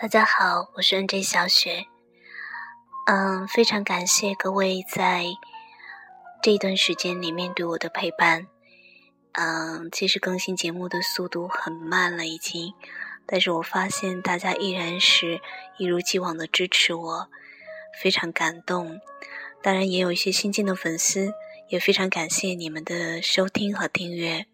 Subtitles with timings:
[0.00, 1.84] 大家好，我是 NJ 小雪。
[3.04, 5.26] 嗯，非常感谢各位在
[6.42, 8.46] 这一段时间里面对我的陪伴。
[9.32, 12.72] 嗯，其实更新节目的速度很慢了已经，
[13.26, 15.42] 但是我发现大家依然是
[15.76, 17.28] 一如既往的支持我，
[18.00, 19.02] 非常感动。
[19.62, 21.34] 当然，也有一些新进的粉丝，
[21.68, 24.46] 也非常感谢你们的收听和订阅。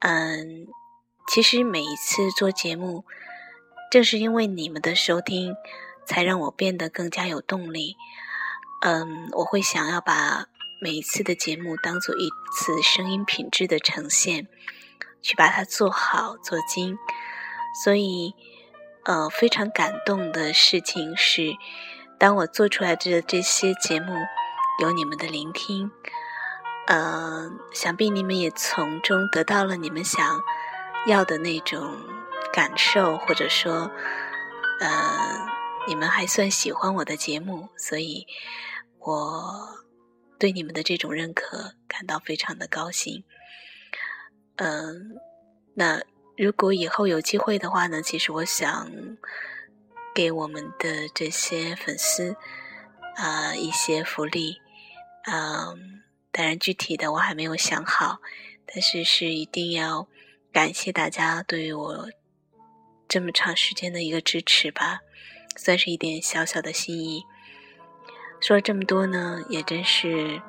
[0.00, 0.66] 嗯，
[1.26, 3.06] 其实每一次做节目，
[3.92, 5.54] 正是因为你们的收听，
[6.06, 7.98] 才让我变得更加有动力。
[8.80, 10.46] 嗯，我会想要把。
[10.84, 14.48] 每一次的节目当做一次声音品质的呈现，
[15.22, 16.98] 去把它做好做精。
[17.84, 18.34] 所以，
[19.04, 21.52] 呃，非常感动的事情是，
[22.18, 24.12] 当我做出来的这些节目
[24.80, 25.92] 有你们的聆听，
[26.88, 30.42] 呃，想必你们也从中得到了你们想
[31.06, 31.94] 要的那种
[32.52, 33.90] 感受，或者说，
[34.80, 35.48] 呃，
[35.88, 38.26] 你们还算喜欢我的节目，所以
[38.98, 39.78] 我。
[40.38, 43.22] 对你们的这种认可感到非常的高兴。
[44.56, 45.20] 嗯，
[45.74, 46.02] 那
[46.36, 48.90] 如果以后有机会的话呢，其实我想
[50.12, 52.34] 给我们的这些粉丝
[53.14, 54.60] 啊一些福利。
[55.30, 58.18] 嗯，当然具体的我还没有想好，
[58.66, 60.08] 但是是一定要
[60.52, 62.08] 感谢大家对于我
[63.12, 65.00] 这么长时间的一个支持吧，
[65.54, 67.22] 算是一点小小的心意。
[68.40, 70.40] 说了这么多呢，也真是，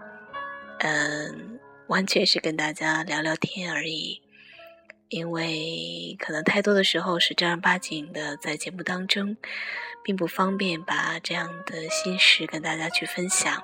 [0.79, 4.21] 嗯，完全是跟大家聊聊天而已。
[5.09, 9.35] 因为可能太多的时候是正儿八经的在节目当中，
[10.01, 13.61] 并不方便把这样的心事跟大家去分享。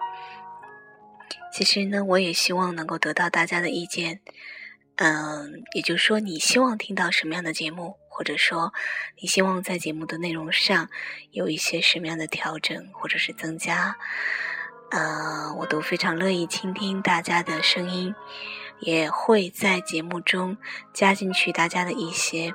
[1.54, 4.20] 其实呢，我也希望能够得到大家的意见。
[4.98, 7.96] 嗯，也就是说，你希望听到什么样的节目？
[8.20, 8.74] 或者说，
[9.22, 10.90] 你希望在节目的内容上
[11.32, 13.96] 有一些什么样的调整，或者是增加，
[14.92, 18.14] 呃，我都非常乐意倾听大家的声音，
[18.82, 20.58] 也会在节目中
[20.92, 22.54] 加进去大家的一些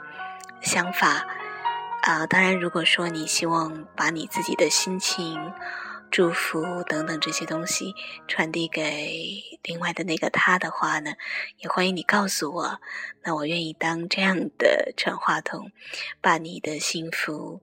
[0.60, 1.26] 想法。
[2.02, 5.50] 啊，当然，如果说你希望把你自己的心情。
[6.14, 7.92] 祝福等等这些东西
[8.28, 11.14] 传递给另外的那个他的话呢，
[11.58, 12.78] 也欢迎你告诉我。
[13.24, 15.72] 那我愿意当这样的传话筒，
[16.20, 17.60] 把你的幸福，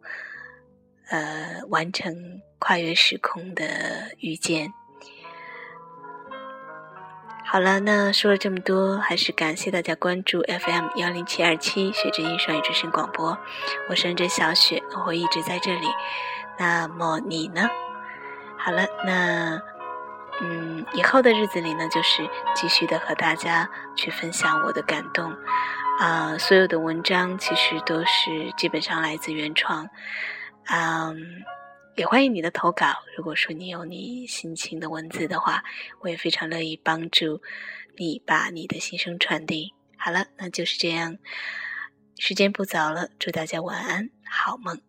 [1.08, 4.74] 呃，完成跨越时空的遇见。
[7.46, 13.38] 好了，那说了这么多，还是感谢大家关注 FM 幺零七二七雪之音双语之声广播。
[13.88, 15.88] 我是着小雪，我会一直在这里。
[16.60, 17.70] 那么你呢？
[18.64, 19.60] 好了，那
[20.40, 25.36] 嗯，以后的日子里呢，就是继续的和大家去分享我的感动
[26.00, 26.38] 啊。
[26.38, 29.90] 所有的文章其实都是基本上来自原创，
[30.68, 31.44] 嗯，
[31.96, 32.88] 也欢迎你的投稿。
[33.18, 35.64] 如果说你有你心情的文字的话，
[36.02, 37.42] 我也非常乐意帮助
[37.98, 39.74] 你把你的心声传递。
[39.98, 41.18] 好了，那就是这样，
[42.20, 44.82] 时间不早了，祝大家晚安，好梦。